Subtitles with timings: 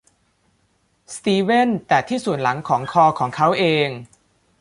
[1.15, 3.87] สตีเวนแตะที่ส่วนหลังของคอของเขาเอง